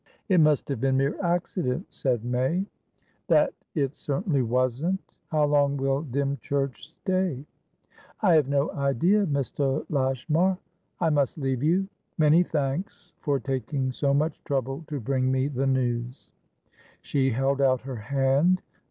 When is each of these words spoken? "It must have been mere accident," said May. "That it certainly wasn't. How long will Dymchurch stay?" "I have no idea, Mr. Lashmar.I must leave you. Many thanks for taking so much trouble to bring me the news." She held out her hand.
"It 0.29 0.39
must 0.39 0.67
have 0.69 0.81
been 0.81 0.97
mere 0.97 1.15
accident," 1.23 1.85
said 1.91 2.25
May. 2.25 2.65
"That 3.27 3.53
it 3.75 3.95
certainly 3.95 4.41
wasn't. 4.41 4.99
How 5.27 5.45
long 5.45 5.77
will 5.77 6.01
Dymchurch 6.01 6.87
stay?" 7.01 7.45
"I 8.21 8.33
have 8.33 8.47
no 8.49 8.71
idea, 8.71 9.27
Mr. 9.27 9.85
Lashmar.I 9.91 11.09
must 11.11 11.37
leave 11.37 11.61
you. 11.61 11.87
Many 12.17 12.41
thanks 12.41 13.13
for 13.19 13.39
taking 13.39 13.91
so 13.91 14.11
much 14.11 14.43
trouble 14.43 14.83
to 14.87 14.99
bring 14.99 15.31
me 15.31 15.47
the 15.47 15.67
news." 15.67 16.31
She 17.03 17.29
held 17.29 17.61
out 17.61 17.81
her 17.81 17.97
hand. 17.97 18.63